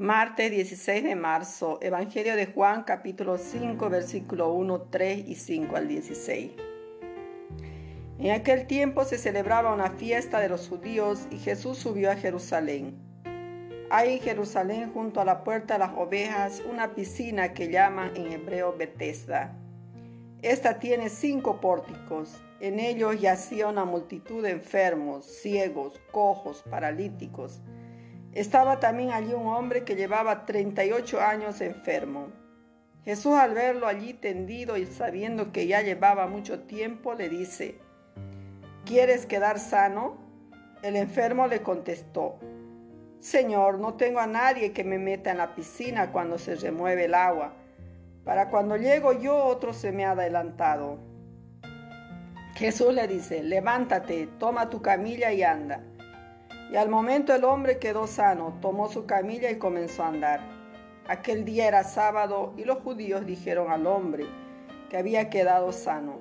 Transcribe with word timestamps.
Martes 0.00 0.50
16 0.50 1.04
de 1.04 1.14
marzo, 1.14 1.78
Evangelio 1.82 2.34
de 2.34 2.46
Juan 2.46 2.84
capítulo 2.84 3.36
5, 3.36 3.90
versículo 3.90 4.50
1, 4.54 4.80
3 4.88 5.28
y 5.28 5.34
5 5.34 5.76
al 5.76 5.88
16. 5.88 6.52
En 8.18 8.30
aquel 8.30 8.66
tiempo 8.66 9.04
se 9.04 9.18
celebraba 9.18 9.74
una 9.74 9.90
fiesta 9.90 10.40
de 10.40 10.48
los 10.48 10.70
judíos 10.70 11.26
y 11.30 11.36
Jesús 11.36 11.76
subió 11.76 12.10
a 12.10 12.16
Jerusalén. 12.16 12.96
Hay 13.90 14.14
en 14.14 14.20
Jerusalén 14.20 14.90
junto 14.90 15.20
a 15.20 15.26
la 15.26 15.44
puerta 15.44 15.74
de 15.74 15.80
las 15.80 15.92
ovejas 15.94 16.62
una 16.66 16.94
piscina 16.94 17.52
que 17.52 17.70
llaman 17.70 18.16
en 18.16 18.32
hebreo 18.32 18.74
Bethesda. 18.74 19.54
Esta 20.40 20.78
tiene 20.78 21.10
cinco 21.10 21.60
pórticos. 21.60 22.42
En 22.60 22.80
ellos 22.80 23.20
yacía 23.20 23.68
una 23.68 23.84
multitud 23.84 24.42
de 24.42 24.52
enfermos, 24.52 25.26
ciegos, 25.26 26.00
cojos, 26.10 26.64
paralíticos 26.70 27.60
estaba 28.32 28.78
también 28.78 29.10
allí 29.10 29.32
un 29.32 29.46
hombre 29.46 29.84
que 29.84 29.96
llevaba 29.96 30.46
38 30.46 31.20
años 31.20 31.60
enfermo. 31.60 32.28
Jesús 33.04 33.34
al 33.34 33.54
verlo 33.54 33.86
allí 33.86 34.12
tendido 34.14 34.76
y 34.76 34.86
sabiendo 34.86 35.52
que 35.52 35.66
ya 35.66 35.80
llevaba 35.82 36.26
mucho 36.26 36.60
tiempo, 36.60 37.14
le 37.14 37.28
dice, 37.28 37.78
¿quieres 38.84 39.26
quedar 39.26 39.58
sano? 39.58 40.18
El 40.82 40.96
enfermo 40.96 41.46
le 41.46 41.62
contestó, 41.62 42.38
Señor, 43.20 43.78
no 43.78 43.94
tengo 43.94 44.20
a 44.20 44.26
nadie 44.26 44.72
que 44.72 44.84
me 44.84 44.98
meta 44.98 45.30
en 45.30 45.38
la 45.38 45.54
piscina 45.54 46.12
cuando 46.12 46.38
se 46.38 46.54
remueve 46.54 47.04
el 47.04 47.14
agua. 47.14 47.54
Para 48.24 48.48
cuando 48.48 48.76
llego 48.76 49.12
yo 49.12 49.36
otro 49.44 49.72
se 49.72 49.92
me 49.92 50.04
ha 50.04 50.12
adelantado. 50.12 50.98
Jesús 52.54 52.94
le 52.94 53.08
dice, 53.08 53.42
levántate, 53.42 54.28
toma 54.38 54.70
tu 54.70 54.82
camilla 54.82 55.32
y 55.32 55.42
anda. 55.42 55.82
Y 56.70 56.76
al 56.76 56.88
momento 56.88 57.34
el 57.34 57.42
hombre 57.42 57.78
quedó 57.78 58.06
sano, 58.06 58.58
tomó 58.60 58.88
su 58.88 59.04
camilla 59.04 59.50
y 59.50 59.58
comenzó 59.58 60.04
a 60.04 60.08
andar. 60.08 60.40
Aquel 61.08 61.44
día 61.44 61.66
era 61.66 61.82
sábado 61.82 62.54
y 62.56 62.64
los 62.64 62.78
judíos 62.78 63.26
dijeron 63.26 63.72
al 63.72 63.88
hombre 63.88 64.26
que 64.88 64.96
había 64.96 65.30
quedado 65.30 65.72
sano, 65.72 66.20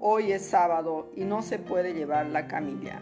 hoy 0.00 0.32
es 0.32 0.44
sábado 0.44 1.12
y 1.14 1.24
no 1.24 1.40
se 1.42 1.60
puede 1.60 1.94
llevar 1.94 2.26
la 2.26 2.48
camilla. 2.48 3.00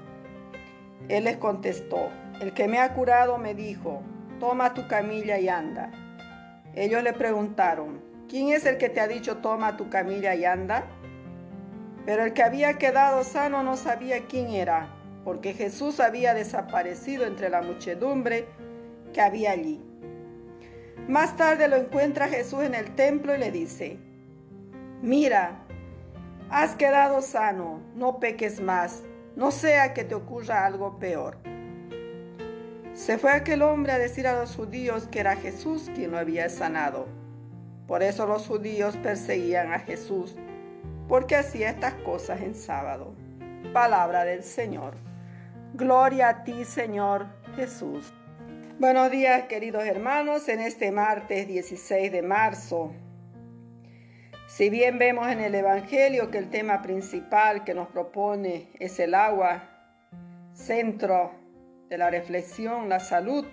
Él 1.09 1.25
les 1.25 1.39
contestó, 1.39 2.11
el 2.41 2.53
que 2.53 2.69
me 2.69 2.79
ha 2.79 2.93
curado 2.93 3.39
me 3.39 3.55
dijo, 3.55 4.03
toma 4.39 4.75
tu 4.75 4.87
camilla 4.87 5.39
y 5.39 5.49
anda. 5.49 5.91
Ellos 6.75 7.03
le 7.03 7.15
preguntaron, 7.15 8.03
¿quién 8.29 8.51
es 8.51 8.67
el 8.67 8.77
que 8.77 8.91
te 8.91 9.01
ha 9.01 9.09
dicho 9.09 9.39
toma 9.39 9.79
tu 9.79 9.89
camilla 9.89 10.35
y 10.35 10.45
anda? 10.45 10.85
Pero 12.05 12.25
el 12.25 12.35
que 12.35 12.43
había 12.43 12.77
quedado 12.77 13.25
sano 13.25 13.63
no 13.63 13.77
sabía 13.77 14.27
quién 14.27 14.49
era 14.51 15.04
porque 15.25 15.55
Jesús 15.55 16.01
había 16.01 16.35
desaparecido 16.35 17.27
entre 17.27 17.49
la 17.49 17.63
muchedumbre 17.63 18.47
que 19.13 19.21
había 19.21 19.53
allí. 19.53 19.83
Más 21.09 21.37
tarde 21.37 21.69
lo 21.69 21.77
encuentra 21.77 22.29
Jesús 22.29 22.63
en 22.63 22.75
el 22.75 22.95
templo 22.95 23.35
y 23.35 23.39
le 23.39 23.51
dice, 23.51 23.99
mira, 25.03 25.65
has 26.51 26.77
quedado 26.77 27.21
sano, 27.23 27.81
no 27.95 28.21
peques 28.21 28.61
más, 28.61 29.03
no 29.37 29.51
sea 29.51 29.93
que 29.95 30.05
te 30.05 30.15
ocurra 30.15 30.65
algo 30.65 30.99
peor. 30.99 31.39
Se 32.95 33.19
fue 33.19 33.33
aquel 33.33 33.63
hombre 33.63 33.93
a 33.93 33.99
decir 33.99 34.27
a 34.27 34.39
los 34.39 34.55
judíos 34.55 35.09
que 35.09 35.21
era 35.21 35.37
Jesús 35.37 35.91
quien 35.95 36.13
lo 36.13 36.19
había 36.19 36.49
sanado. 36.49 37.07
Por 37.87 38.03
eso 38.03 38.27
los 38.27 38.47
judíos 38.47 38.97
perseguían 38.97 39.73
a 39.73 39.81
Jesús, 39.81 40.37
porque 41.09 41.37
hacía 41.37 41.71
estas 41.71 41.95
cosas 41.95 42.41
en 42.41 42.55
sábado. 42.55 43.15
Palabra 43.73 44.25
del 44.25 44.43
Señor. 44.43 44.95
Gloria 45.77 46.29
a 46.29 46.45
ti, 46.45 46.65
Señor 46.65 47.27
Jesús. 47.57 48.15
Buenos 48.79 49.11
días, 49.11 49.47
queridos 49.49 49.83
hermanos, 49.83 50.49
en 50.49 50.61
este 50.61 50.93
martes 50.93 51.49
16 51.49 52.13
de 52.13 52.23
marzo. 52.23 52.93
Si 54.47 54.71
bien 54.71 55.01
vemos 55.01 55.27
en 55.27 55.41
el 55.41 55.53
Evangelio 55.53 56.31
que 56.31 56.39
el 56.39 56.49
tema 56.49 56.81
principal 56.81 57.65
que 57.65 57.75
nos 57.75 57.89
propone 57.89 58.69
es 58.79 59.01
el 59.01 59.17
agua, 59.17 59.65
centro 60.53 61.33
de 61.89 61.99
la 61.99 62.09
reflexión, 62.09 62.89
la 62.89 63.01
salud, 63.01 63.45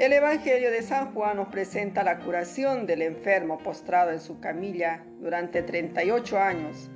el 0.00 0.12
Evangelio 0.12 0.72
de 0.72 0.82
San 0.82 1.14
Juan 1.14 1.36
nos 1.36 1.50
presenta 1.50 2.02
la 2.02 2.18
curación 2.18 2.84
del 2.84 3.02
enfermo 3.02 3.58
postrado 3.58 4.10
en 4.10 4.18
su 4.18 4.40
camilla 4.40 5.04
durante 5.20 5.62
38 5.62 6.36
años 6.36 6.90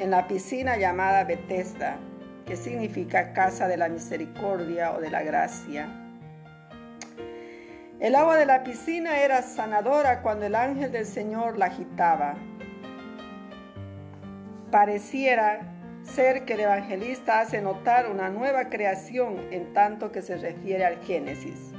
en 0.00 0.10
la 0.10 0.26
piscina 0.26 0.76
llamada 0.76 1.22
Bethesda 1.22 2.00
que 2.48 2.56
significa 2.56 3.34
casa 3.34 3.68
de 3.68 3.76
la 3.76 3.90
misericordia 3.90 4.92
o 4.92 5.00
de 5.02 5.10
la 5.10 5.22
gracia. 5.22 5.86
El 8.00 8.14
agua 8.14 8.38
de 8.38 8.46
la 8.46 8.64
piscina 8.64 9.20
era 9.20 9.42
sanadora 9.42 10.22
cuando 10.22 10.46
el 10.46 10.54
ángel 10.54 10.90
del 10.90 11.04
Señor 11.04 11.58
la 11.58 11.66
agitaba. 11.66 12.36
Pareciera 14.70 15.60
ser 16.02 16.46
que 16.46 16.54
el 16.54 16.60
evangelista 16.60 17.40
hace 17.40 17.60
notar 17.60 18.10
una 18.10 18.30
nueva 18.30 18.70
creación 18.70 19.36
en 19.50 19.74
tanto 19.74 20.10
que 20.10 20.22
se 20.22 20.38
refiere 20.38 20.86
al 20.86 20.96
Génesis. 21.04 21.72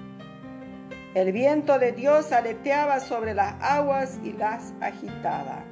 El 1.15 1.31
viento 1.31 1.79
de 1.79 1.93
Dios 1.93 2.31
aleteaba 2.31 2.99
sobre 2.99 3.33
las 3.33 3.55
aguas 3.59 4.19
y 4.23 4.33
las 4.33 4.71
agitaba. 4.81 5.63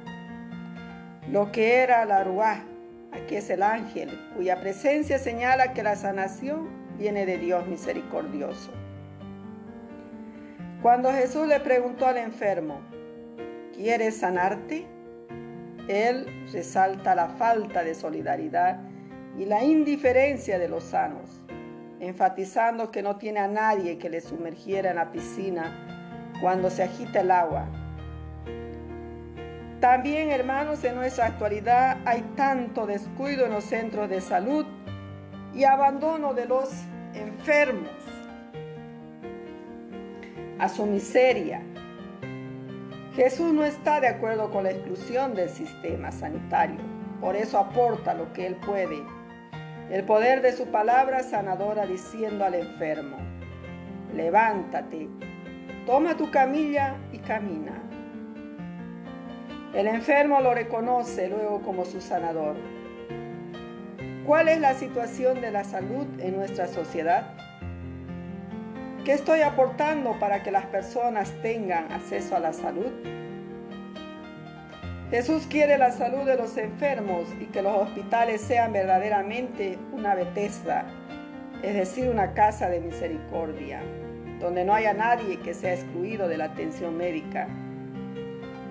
Lo 1.30 1.52
que 1.52 1.76
era 1.76 2.04
la 2.04 2.24
ruá, 2.24 2.64
Aquí 3.18 3.34
es 3.34 3.50
el 3.50 3.62
ángel, 3.62 4.16
cuya 4.36 4.60
presencia 4.60 5.18
señala 5.18 5.72
que 5.72 5.82
la 5.82 5.96
sanación 5.96 6.68
viene 6.96 7.26
de 7.26 7.36
Dios 7.36 7.66
misericordioso. 7.66 8.70
Cuando 10.82 11.12
Jesús 11.12 11.48
le 11.48 11.58
preguntó 11.58 12.06
al 12.06 12.18
enfermo, 12.18 12.80
¿quieres 13.74 14.18
sanarte? 14.18 14.86
Él 15.88 16.26
resalta 16.52 17.16
la 17.16 17.28
falta 17.28 17.82
de 17.82 17.94
solidaridad 17.94 18.80
y 19.36 19.46
la 19.46 19.64
indiferencia 19.64 20.58
de 20.58 20.68
los 20.68 20.84
sanos, 20.84 21.42
enfatizando 21.98 22.92
que 22.92 23.02
no 23.02 23.16
tiene 23.16 23.40
a 23.40 23.48
nadie 23.48 23.98
que 23.98 24.10
le 24.10 24.20
sumergiera 24.20 24.90
en 24.90 24.96
la 24.96 25.10
piscina 25.10 26.30
cuando 26.40 26.70
se 26.70 26.84
agita 26.84 27.20
el 27.20 27.32
agua 27.32 27.66
también, 29.80 30.30
hermanos, 30.30 30.82
en 30.82 30.96
nuestra 30.96 31.26
actualidad 31.26 31.98
hay 32.04 32.22
tanto 32.36 32.86
descuido 32.86 33.46
en 33.46 33.52
los 33.52 33.64
centros 33.64 34.08
de 34.08 34.20
salud 34.20 34.66
y 35.54 35.64
abandono 35.64 36.34
de 36.34 36.46
los 36.46 36.68
enfermos 37.14 37.90
a 40.58 40.68
su 40.68 40.84
miseria. 40.84 41.62
Jesús 43.14 43.52
no 43.52 43.64
está 43.64 44.00
de 44.00 44.08
acuerdo 44.08 44.50
con 44.50 44.64
la 44.64 44.70
exclusión 44.70 45.34
del 45.34 45.48
sistema 45.48 46.10
sanitario, 46.10 46.78
por 47.20 47.36
eso 47.36 47.58
aporta 47.58 48.14
lo 48.14 48.32
que 48.32 48.46
Él 48.46 48.56
puede, 48.56 49.02
el 49.90 50.04
poder 50.04 50.42
de 50.42 50.52
su 50.52 50.66
palabra 50.66 51.22
sanadora 51.22 51.86
diciendo 51.86 52.44
al 52.44 52.54
enfermo, 52.54 53.16
levántate, 54.14 55.08
toma 55.86 56.16
tu 56.16 56.30
camilla 56.30 56.96
y 57.12 57.18
camina. 57.18 57.87
El 59.78 59.86
enfermo 59.86 60.40
lo 60.40 60.54
reconoce 60.54 61.28
luego 61.28 61.62
como 61.62 61.84
su 61.84 62.00
sanador. 62.00 62.56
¿Cuál 64.26 64.48
es 64.48 64.60
la 64.60 64.74
situación 64.74 65.40
de 65.40 65.52
la 65.52 65.62
salud 65.62 66.04
en 66.18 66.36
nuestra 66.36 66.66
sociedad? 66.66 67.28
¿Qué 69.04 69.12
estoy 69.12 69.42
aportando 69.42 70.18
para 70.18 70.42
que 70.42 70.50
las 70.50 70.66
personas 70.66 71.32
tengan 71.42 71.92
acceso 71.92 72.34
a 72.34 72.40
la 72.40 72.52
salud? 72.52 72.90
Jesús 75.12 75.46
quiere 75.48 75.78
la 75.78 75.92
salud 75.92 76.24
de 76.24 76.34
los 76.34 76.56
enfermos 76.56 77.28
y 77.40 77.44
que 77.44 77.62
los 77.62 77.76
hospitales 77.76 78.40
sean 78.40 78.72
verdaderamente 78.72 79.78
una 79.92 80.16
Bethesda, 80.16 80.86
es 81.62 81.74
decir, 81.74 82.08
una 82.08 82.34
casa 82.34 82.68
de 82.68 82.80
misericordia, 82.80 83.80
donde 84.40 84.64
no 84.64 84.74
haya 84.74 84.92
nadie 84.92 85.38
que 85.38 85.54
sea 85.54 85.74
excluido 85.74 86.26
de 86.26 86.36
la 86.36 86.46
atención 86.46 86.96
médica 86.96 87.46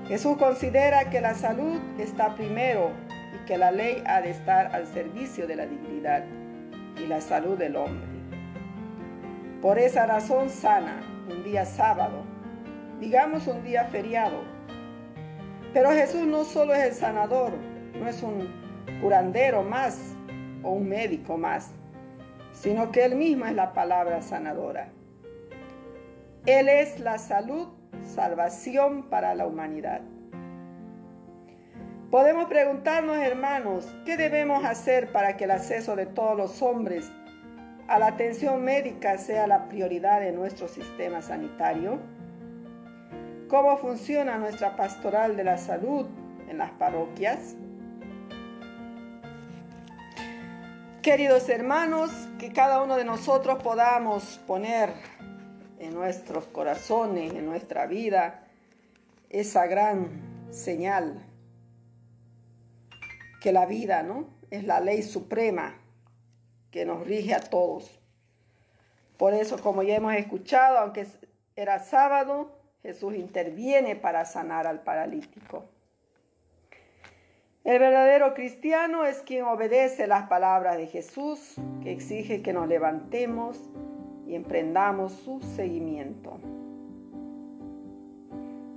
Jesús 0.07 0.38
considera 0.38 1.09
que 1.09 1.19
la 1.19 1.36
salud 1.36 1.80
está 2.00 2.33
primero 2.36 2.92
y 3.36 3.45
que 3.45 3.57
la 3.57 3.71
ley 3.71 4.01
ha 4.06 4.21
de 4.21 4.30
estar 4.30 4.74
al 4.74 4.88
servicio 4.88 5.48
de 5.48 5.57
la 5.57 5.65
dignidad 5.65 6.24
y 6.98 7.07
la 7.07 7.19
salud 7.19 7.57
del 7.57 7.75
hombre. 7.75 8.07
Por 9.62 9.77
esa 9.80 10.06
razón 10.06 10.50
sana 10.50 11.01
un 11.30 11.44
día 11.44 11.65
sábado, 11.65 12.24
digamos 13.01 13.48
un 13.48 13.63
día 13.63 13.86
feriado. 13.86 14.44
Pero 15.74 15.92
Jesús 15.92 16.25
no 16.25 16.45
solo 16.45 16.74
es 16.74 16.86
el 16.86 16.94
sanador, 16.94 17.51
no 18.00 18.07
es 18.07 18.24
un 18.24 18.48
curandero 19.01 19.62
más 19.63 20.15
o 20.63 20.71
un 20.71 20.88
médico 20.88 21.38
más, 21.38 21.71
sino 22.53 22.94
que 22.94 23.03
Él 23.03 23.15
mismo 23.15 23.45
es 23.45 23.53
la 23.53 23.74
palabra 23.74 24.21
sanadora. 24.21 24.89
Él 26.45 26.69
es 26.69 27.01
la 27.01 27.18
salud 27.18 27.76
salvación 28.05 29.09
para 29.09 29.35
la 29.35 29.47
humanidad. 29.47 30.01
Podemos 32.11 32.45
preguntarnos, 32.45 33.17
hermanos, 33.17 33.94
¿qué 34.05 34.15
debemos 34.15 34.63
hacer 34.63 35.11
para 35.11 35.35
que 35.35 35.44
el 35.44 35.51
acceso 35.51 35.95
de 35.95 36.05
todos 36.05 36.38
los 36.38 36.61
hombres 36.61 37.11
a 37.88 37.99
la 37.99 38.07
atención 38.07 38.63
médica 38.63 39.17
sea 39.17 39.45
la 39.45 39.67
prioridad 39.67 40.21
de 40.21 40.31
nuestro 40.31 40.67
sistema 40.67 41.21
sanitario? 41.21 41.99
¿Cómo 43.49 43.77
funciona 43.77 44.38
nuestra 44.38 44.75
pastoral 44.75 45.35
de 45.35 45.43
la 45.43 45.57
salud 45.57 46.05
en 46.50 46.57
las 46.57 46.71
parroquias? 46.71 47.55
Queridos 51.01 51.47
hermanos, 51.47 52.11
que 52.38 52.51
cada 52.51 52.83
uno 52.83 52.97
de 52.97 53.05
nosotros 53.05 53.63
podamos 53.63 54.41
poner 54.45 54.91
en 55.79 55.94
nuestros 55.94 56.45
corazones, 56.45 57.33
en 57.33 57.45
nuestra 57.45 57.85
vida, 57.85 58.47
esa 59.29 59.68
gran 59.68 60.47
señal 60.51 61.25
que 63.41 63.51
la 63.51 63.65
vida, 63.65 64.03
¿no? 64.03 64.27
Es 64.50 64.63
la 64.63 64.79
ley 64.79 65.03
suprema 65.03 65.75
que 66.71 66.85
nos 66.85 67.06
rige 67.06 67.33
a 67.33 67.39
todos. 67.39 68.00
Por 69.18 69.33
eso, 69.33 69.62
como 69.62 69.83
ya 69.83 69.95
hemos 69.95 70.13
escuchado, 70.13 70.77
aunque 70.77 71.07
era 71.56 71.79
sábado, 71.79 72.51
Jesús 72.81 73.15
interviene 73.15 73.95
para 73.95 74.25
sanar 74.25 74.68
al 74.68 74.81
paralítico. 74.81 75.65
El 77.63 77.79
verdadero 77.79 78.33
cristiano 78.33 79.03
es 79.03 79.18
quien 79.19 79.44
obedece 79.44 80.07
las 80.07 80.29
palabras 80.29 80.77
de 80.77 80.88
Jesús, 80.88 81.56
que 81.83 81.91
exige 81.91 82.41
que 82.41 82.53
nos 82.53 82.68
levantemos 82.68 83.59
y 84.27 84.35
emprendamos 84.35 85.13
su 85.13 85.39
seguimiento. 85.41 86.39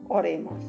Oremos. 0.09 0.65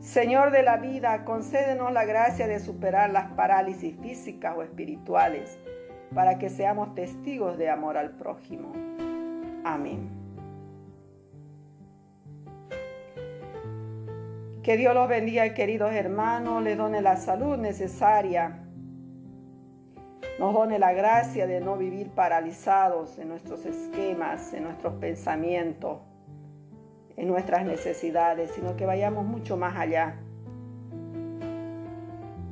Señor 0.00 0.52
de 0.52 0.62
la 0.62 0.76
vida, 0.76 1.24
concédenos 1.24 1.92
la 1.92 2.04
gracia 2.04 2.46
de 2.46 2.60
superar 2.60 3.10
las 3.10 3.32
parálisis 3.32 3.96
físicas 4.00 4.54
o 4.56 4.62
espirituales 4.62 5.58
para 6.14 6.38
que 6.38 6.48
seamos 6.48 6.94
testigos 6.94 7.58
de 7.58 7.68
amor 7.68 7.96
al 7.96 8.10
prójimo. 8.12 8.72
Amén. 9.64 10.08
Que 14.62 14.76
Dios 14.76 14.94
los 14.94 15.08
bendiga, 15.08 15.54
queridos 15.54 15.92
hermanos, 15.92 16.62
les 16.62 16.76
done 16.76 17.00
la 17.00 17.16
salud 17.16 17.56
necesaria, 17.56 18.65
nos 20.38 20.52
done 20.52 20.78
la 20.78 20.92
gracia 20.92 21.46
de 21.46 21.60
no 21.60 21.76
vivir 21.76 22.10
paralizados 22.10 23.18
en 23.18 23.28
nuestros 23.28 23.64
esquemas, 23.64 24.52
en 24.52 24.64
nuestros 24.64 24.94
pensamientos, 24.94 26.00
en 27.16 27.28
nuestras 27.28 27.64
necesidades, 27.64 28.50
sino 28.50 28.76
que 28.76 28.84
vayamos 28.84 29.24
mucho 29.24 29.56
más 29.56 29.76
allá, 29.76 30.16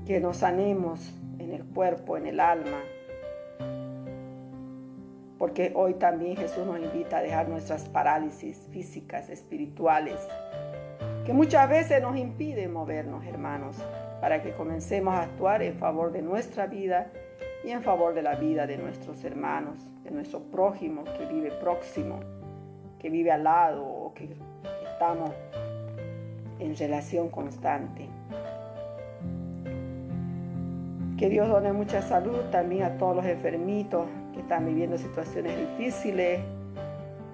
que 0.07 0.19
nos 0.21 0.39
sanemos 0.39 1.13
en 1.39 1.53
el 1.53 1.65
cuerpo, 1.65 2.17
en 2.17 2.27
el 2.27 2.41
alma, 2.41 2.81
porque 5.39 5.73
hoy 5.75 5.95
también 5.95 6.37
Jesús 6.37 6.65
nos 6.65 6.79
invita 6.79 7.19
a 7.19 7.23
dejar 7.23 7.49
nuestras 7.49 7.87
parálisis 7.91 8.67
físicas, 8.71 9.29
espirituales, 9.29 10.27
que 11.27 11.35
muchas 11.35 11.69
veces 11.69 12.01
nos 12.01 12.17
impiden 12.17 12.73
movernos, 12.73 13.27
hermanos, 13.27 13.77
para 14.23 14.43
que 14.43 14.53
comencemos 14.53 15.15
a 15.15 15.23
actuar 15.23 15.63
en 15.63 15.75
favor 15.75 16.13
de 16.13 16.23
nuestra 16.23 16.67
vida 16.67 17.11
y 17.65 17.71
en 17.71 17.83
favor 17.83 18.15
de 18.15 18.23
la 18.23 18.35
vida 18.35 18.67
de 18.67 18.77
nuestros 18.77 19.25
hermanos, 19.25 19.77
de 20.05 20.11
nuestro 20.11 20.41
prójimo 20.41 21.05
que 21.05 21.25
vive 21.27 21.51
próximo, 21.51 22.21
que 22.99 23.09
vive 23.09 23.33
al 23.33 23.45
lado 23.45 23.85
o 23.87 24.13
que 24.13 24.37
estamos 24.93 25.31
en 26.59 26.77
relación 26.77 27.31
constante. 27.31 28.07
Que 31.17 31.29
Dios 31.29 31.49
done 31.49 31.73
mucha 31.73 32.03
salud 32.03 32.39
también 32.51 32.83
a 32.83 32.99
todos 32.99 33.17
los 33.17 33.25
enfermitos 33.25 34.07
que 34.35 34.41
están 34.41 34.67
viviendo 34.67 34.99
situaciones 34.99 35.57
difíciles, 35.57 36.41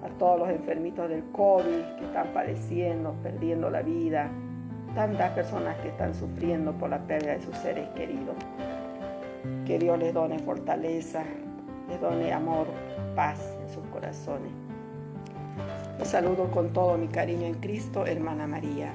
a 0.03 0.09
todos 0.17 0.39
los 0.39 0.49
enfermitos 0.49 1.09
del 1.09 1.23
COVID 1.31 1.97
que 1.97 2.05
están 2.05 2.27
padeciendo, 2.33 3.15
perdiendo 3.21 3.69
la 3.69 3.81
vida, 3.81 4.31
tantas 4.95 5.31
personas 5.31 5.77
que 5.77 5.89
están 5.89 6.13
sufriendo 6.13 6.73
por 6.73 6.89
la 6.89 6.99
pérdida 6.99 7.33
de 7.33 7.41
sus 7.41 7.55
seres 7.57 7.89
queridos. 7.89 8.35
Que 9.65 9.79
Dios 9.79 9.97
les 9.99 10.13
done 10.13 10.39
fortaleza, 10.39 11.23
les 11.89 11.99
done 11.99 12.31
amor, 12.31 12.67
paz 13.15 13.39
en 13.61 13.73
sus 13.73 13.85
corazones. 13.87 14.51
Los 15.99 16.07
saludo 16.07 16.49
con 16.51 16.73
todo 16.73 16.97
mi 16.97 17.07
cariño 17.07 17.45
en 17.45 17.55
Cristo, 17.55 18.05
hermana 18.05 18.47
María. 18.47 18.93